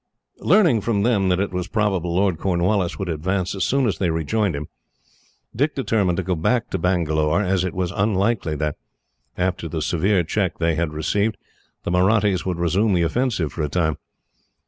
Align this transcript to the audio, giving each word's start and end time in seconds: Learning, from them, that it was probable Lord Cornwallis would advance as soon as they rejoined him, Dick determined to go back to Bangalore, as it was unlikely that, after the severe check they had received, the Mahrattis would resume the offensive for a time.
Learning, 0.39 0.81
from 0.81 1.03
them, 1.03 1.29
that 1.29 1.39
it 1.39 1.51
was 1.53 1.67
probable 1.67 2.15
Lord 2.15 2.39
Cornwallis 2.39 2.97
would 2.97 3.07
advance 3.07 3.53
as 3.53 3.63
soon 3.63 3.85
as 3.85 3.99
they 3.99 4.09
rejoined 4.09 4.55
him, 4.55 4.67
Dick 5.55 5.75
determined 5.75 6.17
to 6.17 6.23
go 6.23 6.33
back 6.33 6.71
to 6.71 6.79
Bangalore, 6.79 7.43
as 7.43 7.63
it 7.63 7.75
was 7.75 7.91
unlikely 7.91 8.55
that, 8.55 8.77
after 9.37 9.69
the 9.69 9.79
severe 9.79 10.23
check 10.23 10.57
they 10.57 10.73
had 10.73 10.91
received, 10.91 11.37
the 11.83 11.91
Mahrattis 11.91 12.47
would 12.47 12.57
resume 12.57 12.95
the 12.95 13.03
offensive 13.03 13.53
for 13.53 13.61
a 13.61 13.69
time. 13.69 13.95